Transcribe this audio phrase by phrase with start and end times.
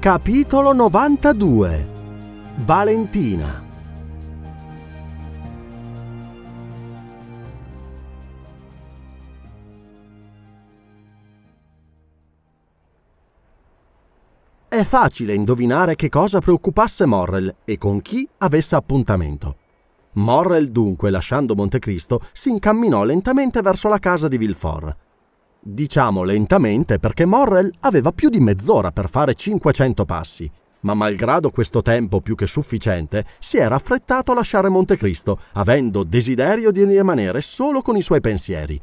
[0.00, 1.88] Capitolo 92
[2.64, 3.62] Valentina
[14.66, 19.56] È facile indovinare che cosa preoccupasse Morrel e con chi avesse appuntamento.
[20.12, 25.09] Morrel dunque, lasciando Montecristo, si incamminò lentamente verso la casa di Villefort.
[25.62, 30.50] Diciamo lentamente perché Morrel aveva più di mezz'ora per fare 500 passi,
[30.80, 36.70] ma malgrado questo tempo più che sufficiente, si era affrettato a lasciare Montecristo, avendo desiderio
[36.70, 38.80] di rimanere solo con i suoi pensieri.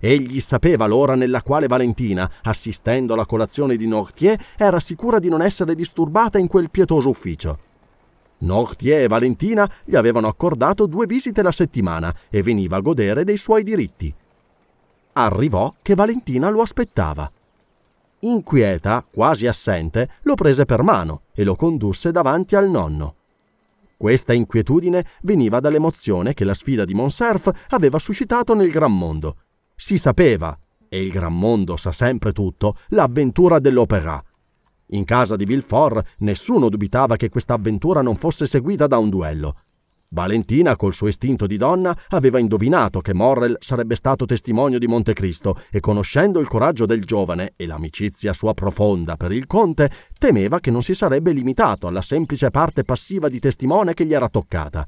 [0.00, 5.42] Egli sapeva l'ora nella quale Valentina, assistendo alla colazione di Nortier, era sicura di non
[5.42, 7.58] essere disturbata in quel pietoso ufficio.
[8.38, 13.36] Nortier e Valentina gli avevano accordato due visite la settimana e veniva a godere dei
[13.36, 14.14] suoi diritti.
[15.20, 17.28] Arrivò che Valentina lo aspettava.
[18.20, 23.16] Inquieta, quasi assente, lo prese per mano e lo condusse davanti al nonno.
[23.96, 29.34] Questa inquietudine veniva dall'emozione che la sfida di Monserf aveva suscitato nel gran mondo.
[29.74, 30.56] Si sapeva,
[30.88, 34.22] e il gran mondo sa sempre tutto, l'avventura dell'opera.
[34.90, 39.56] In casa di Villefort nessuno dubitava che questa avventura non fosse seguita da un duello.
[40.10, 45.60] Valentina, col suo istinto di donna, aveva indovinato che Morrel sarebbe stato testimonio di Montecristo
[45.70, 50.70] e, conoscendo il coraggio del giovane e l'amicizia sua profonda per il conte, temeva che
[50.70, 54.86] non si sarebbe limitato alla semplice parte passiva di testimone che gli era toccata.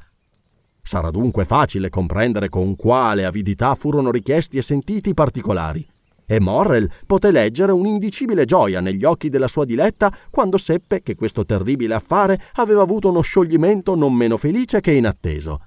[0.82, 5.87] Sarà dunque facile comprendere con quale avidità furono richiesti e sentiti i particolari
[6.30, 11.44] e Morrel poté leggere un'indicibile gioia negli occhi della sua diletta quando seppe che questo
[11.44, 15.60] terribile affare aveva avuto uno scioglimento non meno felice che inatteso.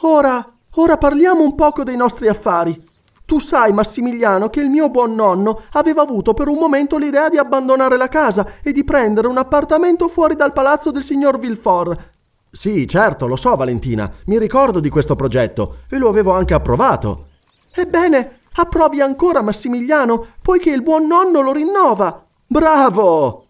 [0.00, 2.90] Ora, ora parliamo un poco dei nostri affari.
[3.24, 7.38] Tu sai, Massimiliano, che il mio buon nonno aveva avuto per un momento l'idea di
[7.38, 12.10] abbandonare la casa e di prendere un appartamento fuori dal palazzo del signor Villefort.
[12.50, 17.28] Sì, certo, lo so, Valentina, mi ricordo di questo progetto e lo avevo anche approvato.
[17.72, 22.26] Ebbene, Approvi ancora Massimiliano, poiché il buon nonno lo rinnova.
[22.46, 23.46] Bravo!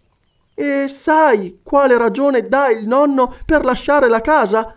[0.55, 4.77] E sai quale ragione dà il nonno per lasciare la casa?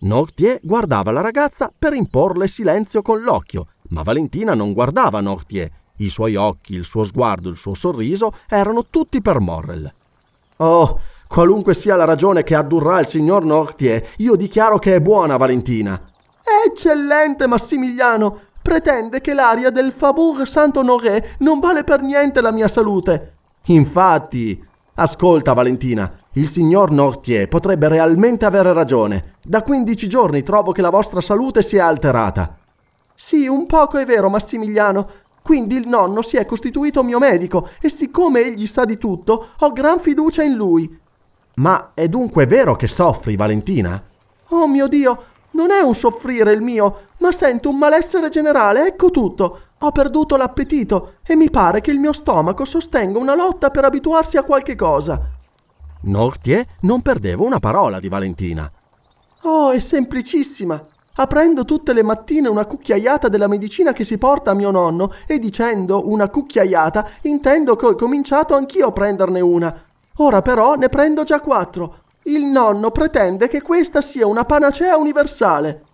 [0.00, 5.70] Nortier guardava la ragazza per imporle silenzio con l'occhio, ma Valentina non guardava Nortier.
[5.96, 9.92] I suoi occhi, il suo sguardo, il suo sorriso erano tutti per Morrel.
[10.56, 15.36] Oh, qualunque sia la ragione che addurrà il signor Nortier, io dichiaro che è buona
[15.36, 16.00] Valentina.
[16.66, 18.40] Eccellente, Massimiliano!
[18.70, 23.32] Pretende che l'aria del Faubourg Saint-Honoré non vale per niente la mia salute.
[23.64, 24.64] Infatti,
[24.94, 29.34] ascolta Valentina, il signor Nortier potrebbe realmente avere ragione.
[29.42, 32.56] Da 15 giorni trovo che la vostra salute si è alterata.
[33.12, 35.04] Sì, un poco è vero, Massimiliano.
[35.42, 39.72] Quindi il nonno si è costituito mio medico e siccome egli sa di tutto, ho
[39.72, 40.96] gran fiducia in lui.
[41.54, 44.00] Ma è dunque vero che soffri, Valentina?
[44.50, 45.20] Oh mio Dio,
[45.60, 49.60] non è un soffrire il mio, ma sento un malessere generale, ecco tutto.
[49.80, 54.38] Ho perduto l'appetito e mi pare che il mio stomaco sostenga una lotta per abituarsi
[54.38, 55.20] a qualche cosa.
[56.04, 58.70] Nortier non perdeva una parola di Valentina.
[59.42, 60.82] Oh, è semplicissima.
[61.16, 65.38] Aprendo tutte le mattine una cucchiaiata della medicina che si porta a mio nonno e
[65.38, 69.78] dicendo una cucchiaiata intendo che ho cominciato anch'io a prenderne una.
[70.16, 72.08] Ora però ne prendo già quattro.
[72.24, 75.84] Il nonno pretende che questa sia una panacea universale.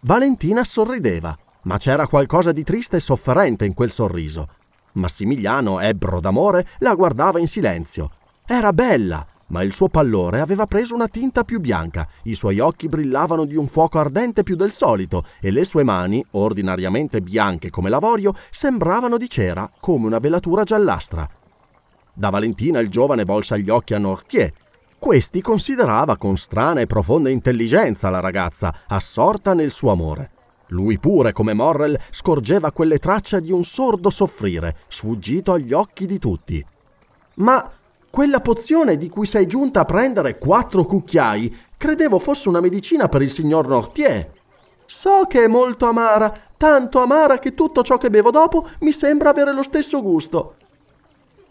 [0.00, 4.48] Valentina sorrideva, ma c'era qualcosa di triste e sofferente in quel sorriso.
[4.92, 8.10] Massimiliano, ebbro d'amore, la guardava in silenzio.
[8.46, 12.88] Era bella, ma il suo pallore aveva preso una tinta più bianca, i suoi occhi
[12.88, 17.90] brillavano di un fuoco ardente più del solito e le sue mani, ordinariamente bianche come
[17.90, 21.28] l'avorio, sembravano di cera come una velatura giallastra.
[22.12, 24.52] Da Valentina il giovane volse gli occhi a Nortier.
[24.98, 30.30] Questi considerava con strana e profonda intelligenza la ragazza, assorta nel suo amore.
[30.68, 36.18] Lui pure, come Morrel, scorgeva quelle tracce di un sordo soffrire, sfuggito agli occhi di
[36.18, 36.64] tutti.
[37.34, 37.70] Ma
[38.10, 43.22] quella pozione di cui sei giunta a prendere quattro cucchiai, credevo fosse una medicina per
[43.22, 44.32] il signor Nortier.
[44.86, 49.30] So che è molto amara, tanto amara che tutto ciò che bevo dopo mi sembra
[49.30, 50.54] avere lo stesso gusto.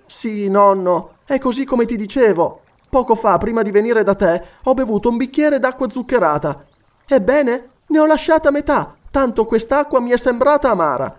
[0.05, 2.61] Sì, nonno, è così come ti dicevo.
[2.95, 6.65] Poco fa, prima di venire da te, ho bevuto un bicchiere d'acqua zuccherata.
[7.05, 11.13] Ebbene, ne ho lasciata metà, tanto quest'acqua mi è sembrata amara.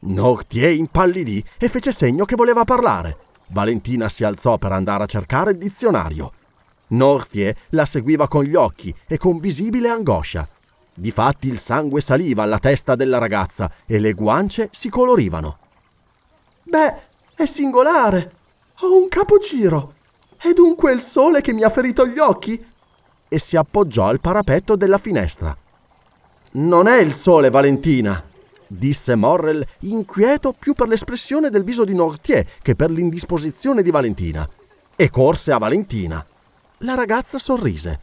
[0.00, 3.16] Nortier impallidì e fece segno che voleva parlare.
[3.46, 6.30] Valentina si alzò per andare a cercare il dizionario.
[6.88, 10.46] Nortier la seguiva con gli occhi e con visibile angoscia.
[10.94, 15.56] Difatti il sangue saliva alla testa della ragazza e le guance si colorivano.
[16.64, 16.94] Beh,
[17.34, 18.32] è singolare.
[18.80, 19.94] Ho un capogiro.
[20.44, 22.60] È dunque il sole che mi ha ferito gli occhi?
[23.28, 25.56] E si appoggiò al parapetto della finestra.
[26.54, 28.20] Non è il sole, Valentina,
[28.66, 34.44] disse Morrel, inquieto più per l'espressione del viso di Nortier che per l'indisposizione di Valentina,
[34.96, 36.26] e corse a Valentina.
[36.78, 38.00] La ragazza sorrise.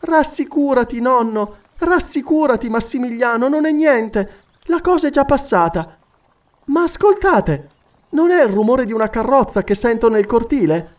[0.00, 4.30] Rassicurati, nonno, rassicurati, Massimiliano, non è niente.
[4.64, 5.96] La cosa è già passata.
[6.66, 7.70] Ma ascoltate,
[8.10, 10.98] non è il rumore di una carrozza che sento nel cortile?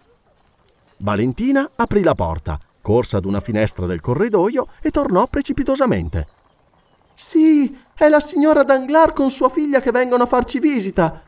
[1.01, 6.27] Valentina aprì la porta, corse ad una finestra del corridoio e tornò precipitosamente.
[7.15, 11.23] Sì, è la signora Danglars con sua figlia che vengono a farci visita.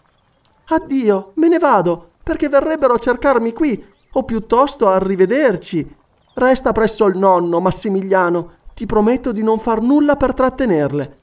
[0.66, 5.96] Addio, me ne vado, perché verrebbero a cercarmi qui, o piuttosto a rivederci.
[6.36, 8.62] Resta presso il nonno, Massimiliano.
[8.76, 11.18] Ti prometto di non far nulla per trattenerle.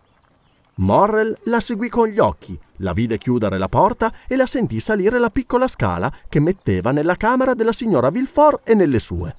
[0.76, 5.18] Morrel la seguì con gli occhi, la vide chiudere la porta e la sentì salire
[5.18, 9.34] la piccola scala che metteva nella camera della signora Villefort e nelle sue.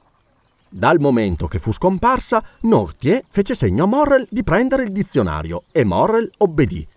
[0.69, 5.83] Dal momento che fu scomparsa, Nortier fece segno a Morrel di prendere il dizionario e
[5.83, 6.87] Morrel obbedì.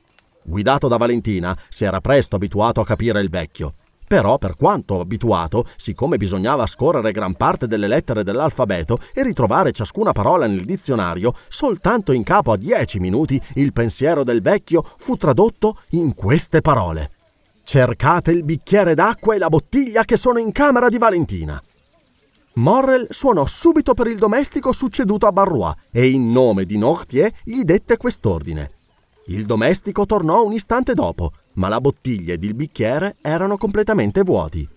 [0.43, 3.73] Guidato da Valentina, si era presto abituato a capire il vecchio.
[4.15, 10.13] Però, per quanto abituato, siccome bisognava scorrere gran parte delle lettere dell'alfabeto e ritrovare ciascuna
[10.13, 15.81] parola nel dizionario, soltanto in capo a dieci minuti il pensiero del vecchio fu tradotto
[15.91, 17.11] in queste parole.
[17.65, 21.61] Cercate il bicchiere d'acqua e la bottiglia che sono in camera di Valentina.
[22.53, 27.63] Morrel suonò subito per il domestico succeduto a Barrois e in nome di Nortier gli
[27.63, 28.71] dette quest'ordine.
[29.27, 34.69] Il domestico tornò un istante dopo, ma la bottiglia ed il bicchiere erano completamente vuoti.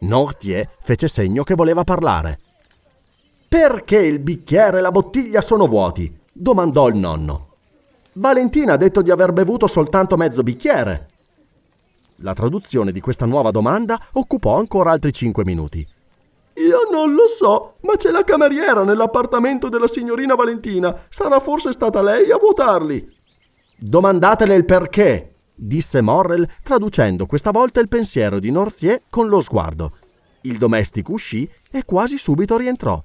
[0.00, 2.38] Nortier fece segno che voleva parlare.
[3.48, 6.14] Perché il bicchiere e la bottiglia sono vuoti?
[6.32, 7.48] domandò il nonno.
[8.14, 11.08] Valentina ha detto di aver bevuto soltanto mezzo bicchiere.
[12.16, 15.86] La traduzione di questa nuova domanda occupò ancora altri cinque minuti.
[16.54, 20.98] Io non lo so, ma c'è la cameriera nell'appartamento della signorina Valentina.
[21.10, 23.14] Sarà forse stata lei a vuotarli.
[23.76, 29.92] Domandatele il perché, disse Morrel, traducendo questa volta il pensiero di Nortier con lo sguardo.
[30.42, 33.02] Il domestico uscì e quasi subito rientrò.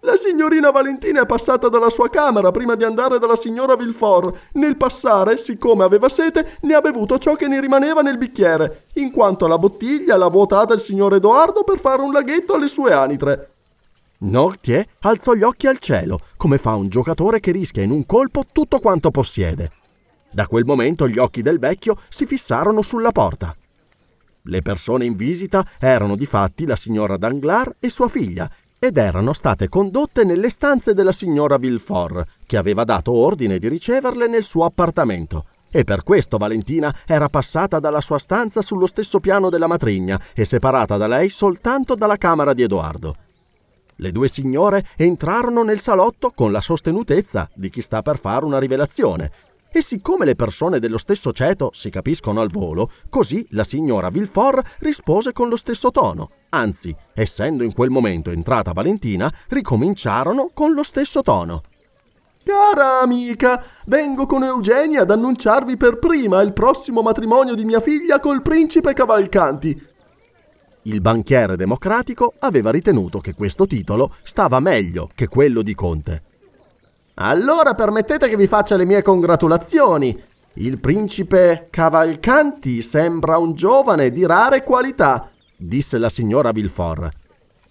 [0.00, 4.50] La signorina Valentina è passata dalla sua camera prima di andare dalla signora Villefort.
[4.52, 9.10] Nel passare, siccome aveva sete, ne ha bevuto ciò che ne rimaneva nel bicchiere, in
[9.10, 13.52] quanto la bottiglia l'ha vuotata il signor Edoardo per fare un laghetto alle sue anitre.
[14.18, 18.44] Nortier alzò gli occhi al cielo, come fa un giocatore che rischia in un colpo
[18.52, 19.70] tutto quanto possiede.
[20.34, 23.56] Da quel momento gli occhi del vecchio si fissarono sulla porta.
[24.42, 28.50] Le persone in visita erano di fatti la signora Danglars e sua figlia,
[28.80, 34.26] ed erano state condotte nelle stanze della signora Villefort, che aveva dato ordine di riceverle
[34.26, 35.44] nel suo appartamento.
[35.70, 40.44] E per questo Valentina era passata dalla sua stanza sullo stesso piano della matrigna e
[40.44, 43.14] separata da lei soltanto dalla camera di Edoardo.
[43.98, 48.58] Le due signore entrarono nel salotto con la sostenutezza di chi sta per fare una
[48.58, 49.30] rivelazione
[49.76, 54.76] e siccome le persone dello stesso ceto si capiscono al volo, così la signora Villefort
[54.78, 56.30] rispose con lo stesso tono.
[56.50, 61.62] Anzi, essendo in quel momento entrata Valentina, ricominciarono con lo stesso tono.
[62.44, 68.20] Cara amica, vengo con Eugenia ad annunciarvi per prima il prossimo matrimonio di mia figlia
[68.20, 69.88] col principe Cavalcanti.
[70.82, 76.22] Il banchiere democratico aveva ritenuto che questo titolo stava meglio che quello di conte.
[77.16, 80.20] Allora permettete che vi faccia le mie congratulazioni.
[80.54, 87.08] Il principe Cavalcanti sembra un giovane di rare qualità, disse la signora Villefort.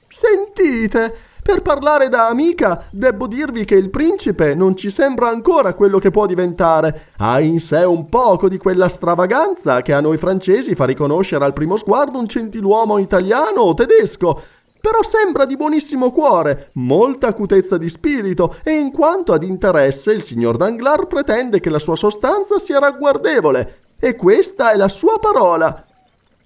[0.07, 5.97] Sentite, per parlare da amica, debbo dirvi che il principe non ci sembra ancora quello
[5.97, 7.07] che può diventare.
[7.17, 11.53] Ha in sé un poco di quella stravaganza che a noi francesi fa riconoscere al
[11.53, 14.41] primo sguardo un gentiluomo italiano o tedesco
[14.83, 20.21] però sembra di buonissimo cuore, molta acutezza di spirito e in quanto ad interesse il
[20.21, 25.85] signor Danglars pretende che la sua sostanza sia ragguardevole e questa è la sua parola.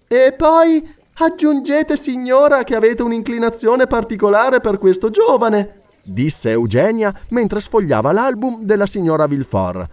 [0.08, 8.12] E poi aggiungete, signora, che avete un'inclinazione particolare per questo giovane, disse Eugenia mentre sfogliava
[8.12, 9.90] l'album della signora Villefort.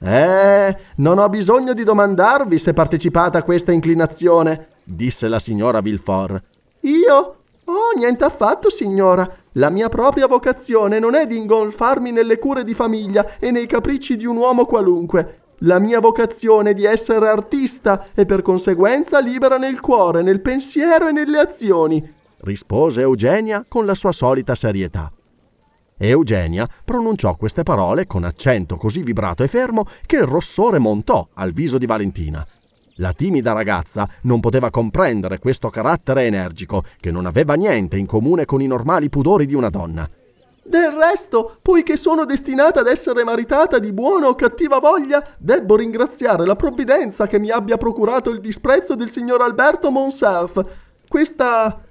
[0.00, 6.42] Eh, non ho bisogno di domandarvi se partecipate a questa inclinazione, disse la signora Villefort.
[6.80, 7.38] Io
[7.96, 9.28] Niente affatto, signora.
[9.52, 14.16] La mia propria vocazione non è di ingolfarmi nelle cure di famiglia e nei capricci
[14.16, 15.40] di un uomo qualunque.
[15.62, 21.08] La mia vocazione è di essere artista e per conseguenza libera nel cuore, nel pensiero
[21.08, 25.12] e nelle azioni, rispose Eugenia con la sua solita serietà.
[25.96, 31.50] Eugenia pronunciò queste parole con accento così vibrato e fermo che il rossore montò al
[31.50, 32.46] viso di Valentina.
[33.00, 38.44] La timida ragazza non poteva comprendere questo carattere energico, che non aveva niente in comune
[38.44, 40.08] con i normali pudori di una donna.
[40.64, 46.44] Del resto, poiché sono destinata ad essere maritata di buona o cattiva voglia, debbo ringraziare
[46.44, 50.62] la provvidenza che mi abbia procurato il disprezzo del signor Alberto Monserf.
[51.08, 51.82] Questa...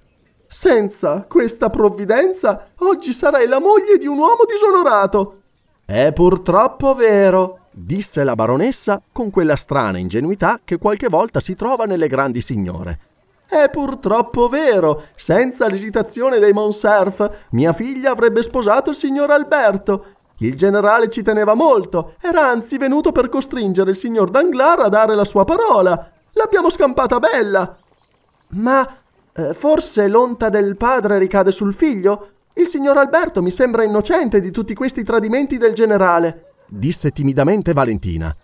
[0.50, 5.42] Senza questa provvidenza, oggi sarei la moglie di un uomo disonorato.
[5.86, 11.86] È purtroppo vero, disse la baronessa con quella strana ingenuità che qualche volta si trova
[11.86, 13.00] nelle grandi signore.
[13.48, 15.04] È purtroppo vero.
[15.14, 20.06] Senza l'esitazione dei Monserf, mia figlia avrebbe sposato il signor Alberto.
[20.40, 22.16] Il generale ci teneva molto.
[22.20, 26.12] Era anzi venuto per costringere il signor Danglars a dare la sua parola.
[26.34, 27.78] L'abbiamo scampata bella.
[28.50, 28.88] Ma
[29.34, 32.30] eh, forse l'onta del padre ricade sul figlio?
[32.54, 38.36] Il signor Alberto mi sembra innocente di tutti questi tradimenti del generale disse timidamente Valentina.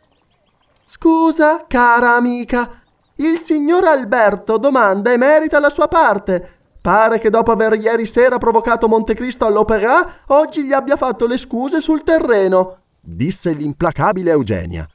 [0.86, 2.70] Scusa, cara amica,
[3.15, 6.60] il signor Alberto domanda e merita la sua parte.
[6.82, 11.80] Pare che dopo aver ieri sera provocato Montecristo all'opera, oggi gli abbia fatto le scuse
[11.80, 14.88] sul terreno, disse l'implacabile Eugenia.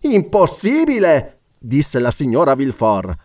[0.00, 3.16] Impossibile, disse la signora Villefort.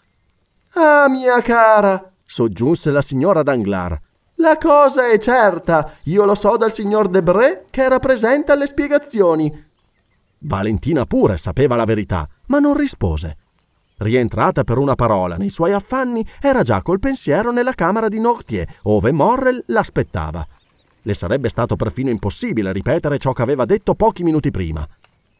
[0.76, 4.00] Ah, mia cara, soggiunse la signora Danglars.
[4.40, 9.64] La cosa è certa, io lo so dal signor Debré che era presente alle spiegazioni.
[10.40, 13.38] Valentina pure sapeva la verità, ma non rispose.
[13.98, 18.68] Rientrata per una parola nei suoi affanni, era già col pensiero nella camera di Nortier,
[18.84, 20.46] ove Morrel l'aspettava.
[21.02, 24.86] Le sarebbe stato perfino impossibile ripetere ciò che aveva detto pochi minuti prima.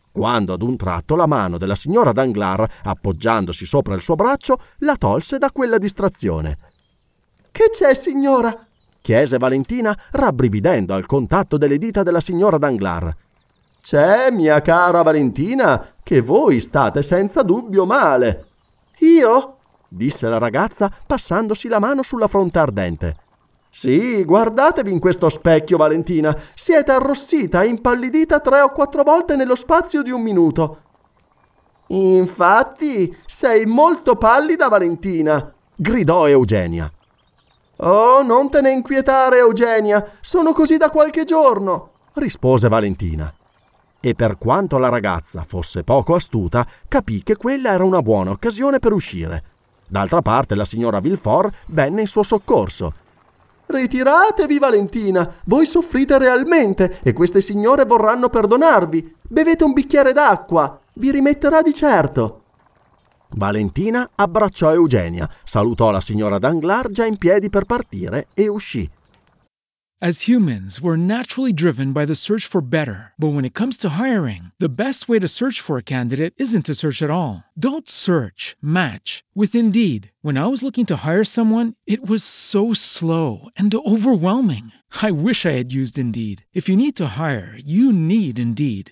[0.10, 4.96] Quando ad un tratto la mano della signora Danglars, appoggiandosi sopra il suo braccio, la
[4.96, 6.58] tolse da quella distrazione.
[7.52, 8.68] Che c'è, signora?
[9.06, 13.14] Chiese Valentina, rabbrividendo al contatto delle dita della signora Danglars.
[13.80, 18.46] C'è, mia cara Valentina, che voi state senza dubbio male.
[19.02, 19.58] Io?
[19.88, 23.16] disse la ragazza, passandosi la mano sulla fronte ardente.
[23.70, 26.36] Sì, guardatevi in questo specchio, Valentina.
[26.56, 30.80] Siete arrossita e impallidita tre o quattro volte nello spazio di un minuto.
[31.90, 36.92] Infatti, sei molto pallida, Valentina, gridò Eugenia.
[37.78, 43.34] Oh, non te ne inquietare, Eugenia, sono così da qualche giorno, rispose Valentina.
[44.00, 48.80] E per quanto la ragazza fosse poco astuta, capì che quella era una buona occasione
[48.80, 49.44] per uscire.
[49.88, 52.94] D'altra parte la signora Villefort venne in suo soccorso.
[53.66, 59.16] Ritiratevi, Valentina, voi soffrite realmente e queste signore vorranno perdonarvi.
[59.22, 62.44] Bevete un bicchiere d'acqua, vi rimetterà di certo.
[63.32, 68.90] Valentina abbracciò Eugenia, salutò la signora Danglars già in piedi per partire e uscì.
[70.02, 73.14] As humans, we're naturally driven by the search for better.
[73.18, 76.66] But when it comes to hiring, the best way to search for a candidate isn't
[76.66, 77.46] to search at all.
[77.58, 80.12] Don't search, match with Indeed.
[80.22, 84.74] When I was looking to hire someone, it was so slow and overwhelming.
[85.02, 86.46] I wish I had used Indeed.
[86.54, 88.92] If you need to hire, you need Indeed.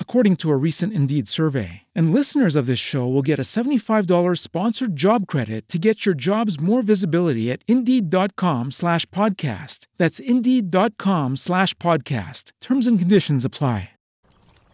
[0.00, 1.82] according to a recent Indeed survey.
[1.94, 6.14] And listeners of this show will get a $75 sponsored job credit to get your
[6.14, 9.86] jobs more visibility at Indeed.com slash podcast.
[9.98, 12.52] That's Indeed.com slash podcast.
[12.62, 13.90] Terms and conditions apply.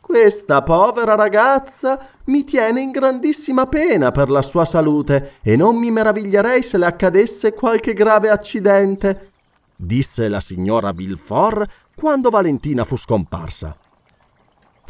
[0.03, 5.91] Questa povera ragazza mi tiene in grandissima pena per la sua salute e non mi
[5.91, 9.31] meraviglierei se le accadesse qualche grave accidente,
[9.75, 13.75] disse la signora Villefort quando Valentina fu scomparsa.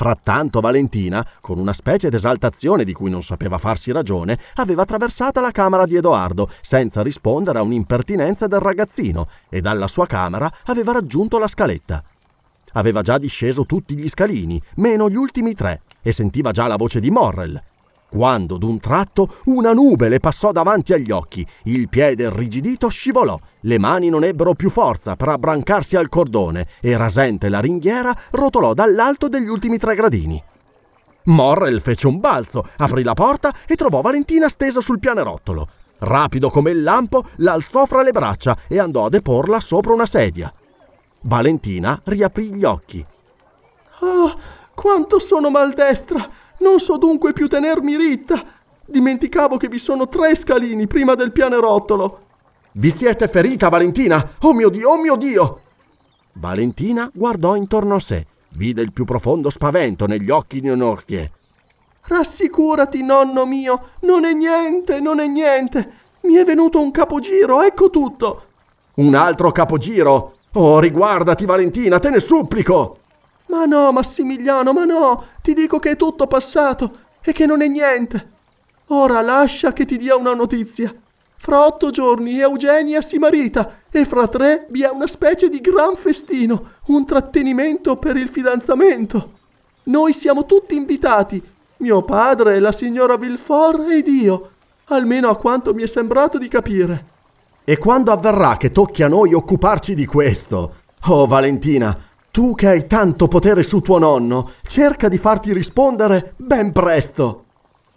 [0.03, 5.53] Frattanto Valentina, con una specie d'esaltazione di cui non sapeva farsi ragione, aveva attraversata la
[5.53, 11.39] camera di Edoardo senza rispondere a un'impertinenza del ragazzino e dalla sua camera aveva raggiunto
[11.39, 12.03] la scaletta.
[12.73, 16.99] Aveva già disceso tutti gli scalini, meno gli ultimi tre, e sentiva già la voce
[16.99, 17.63] di Morrel.
[18.13, 23.79] Quando d'un tratto una nube le passò davanti agli occhi, il piede irrigidito scivolò, le
[23.79, 29.29] mani non ebbero più forza per abbrancarsi al cordone e rasente la ringhiera rotolò dall'alto
[29.29, 30.45] degli ultimi tre gradini.
[31.25, 35.67] Morrel fece un balzo, aprì la porta e trovò Valentina stesa sul pianerottolo.
[36.01, 40.53] Rapido come il lampo, l'alzò fra le braccia e andò a deporla sopra una sedia.
[41.23, 43.07] Valentina riaprì gli occhi.
[44.01, 44.35] Ah,
[44.83, 46.27] quanto sono maldestra!
[46.59, 48.43] Non so dunque più tenermi ritta.
[48.85, 52.21] Dimenticavo che vi sono tre scalini prima del pianerottolo.
[52.73, 54.33] Vi siete ferita, Valentina?
[54.41, 55.61] Oh mio Dio, oh mio Dio!
[56.33, 61.31] Valentina guardò intorno a sé, vide il più profondo spavento negli occhi di Onorchie.
[62.05, 65.93] Rassicurati, nonno mio, non è niente, non è niente.
[66.23, 68.47] Mi è venuto un capogiro, ecco tutto.
[68.95, 70.39] Un altro capogiro?
[70.55, 73.02] Oh, riguardati, Valentina, te ne supplico!
[73.53, 76.91] Ma no, Massimiliano, ma no, ti dico che è tutto passato
[77.23, 78.31] e che non è niente.
[78.89, 80.91] Ora lascia che ti dia una notizia.
[81.37, 85.97] Fra otto giorni Eugenia si marita e fra tre vi è una specie di gran
[85.97, 89.33] festino, un trattenimento per il fidanzamento.
[89.85, 91.43] Noi siamo tutti invitati,
[91.79, 94.51] mio padre, la signora Villefort ed io,
[94.85, 97.07] almeno a quanto mi è sembrato di capire.
[97.65, 100.77] E quando avverrà che tocchi a noi occuparci di questo?
[101.09, 101.95] Oh, Valentina,
[102.33, 107.45] tu che hai tanto potere su tuo nonno, cerca di farti rispondere ben presto.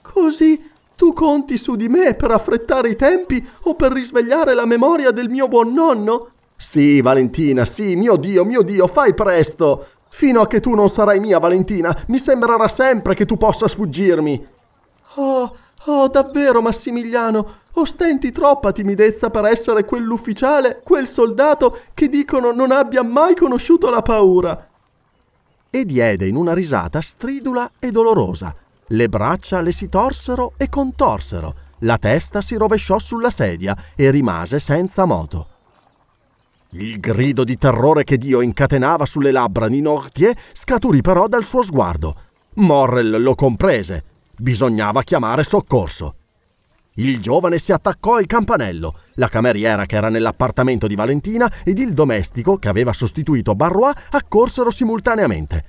[0.01, 0.61] Così
[0.93, 5.29] tu conti su di me per affrettare i tempi o per risvegliare la memoria del
[5.29, 6.31] mio buon nonno?
[6.57, 9.85] Sì, Valentina, sì, mio Dio, mio Dio, fai presto.
[10.09, 14.47] Fino a che tu non sarai mia, Valentina, mi sembrerà sempre che tu possa sfuggirmi.
[15.15, 15.55] Oh,
[15.87, 23.03] Oh, davvero, Massimiliano, ostenti troppa timidezza per essere quell'ufficiale, quel soldato che dicono non abbia
[23.03, 24.67] mai conosciuto la paura.
[25.69, 28.55] E diede in una risata stridula e dolorosa.
[28.87, 34.57] Le braccia le si torsero e contorsero, la testa si rovesciò sulla sedia e rimase
[34.57, 35.47] senza moto.
[36.71, 41.61] Il grido di terrore che Dio incatenava sulle labbra di Nortier scaturì però dal suo
[41.61, 42.15] sguardo.
[42.55, 46.15] Morrel lo comprese Bisognava chiamare soccorso.
[46.95, 51.93] Il giovane si attaccò al campanello, la cameriera che era nell'appartamento di Valentina ed il
[51.93, 55.65] domestico che aveva sostituito Barrois accorsero simultaneamente.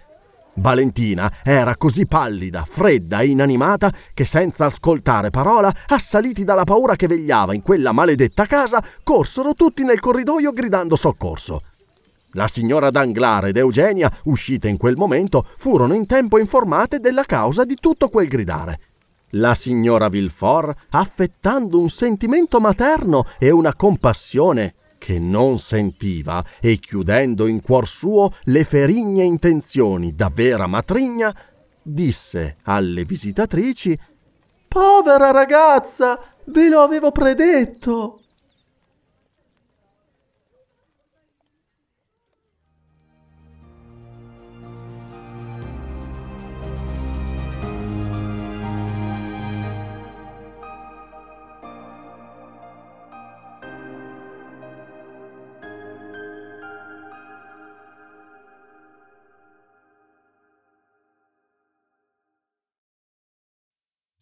[0.55, 7.07] Valentina era così pallida, fredda e inanimata che senza ascoltare parola, assaliti dalla paura che
[7.07, 11.61] vegliava in quella maledetta casa, corsero tutti nel corridoio gridando soccorso.
[12.37, 17.65] La signora Danglars ed Eugenia, uscite in quel momento, furono in tempo informate della causa
[17.65, 18.81] di tutto quel gridare.
[19.31, 27.47] La signora Villefort, affettando un sentimento materno e una compassione che non sentiva e chiudendo
[27.47, 31.35] in cuor suo le ferigne intenzioni da vera matrigna,
[31.83, 33.99] disse alle visitatrici
[34.69, 38.21] Povera ragazza, ve lo avevo predetto.